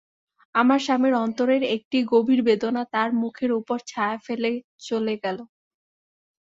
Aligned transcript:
আমার 0.55 0.79
স্বামীর 0.79 1.15
অন্তরের 1.17 1.63
একটি 1.75 1.97
গভীর 2.11 2.39
বেদনা 2.43 2.83
তাঁর 2.93 3.09
মুখের 3.21 3.51
উপর 3.51 3.77
ছায়া 3.87 4.17
ফেলে 4.25 4.51
চলে 4.87 5.13
গেল। 5.23 5.37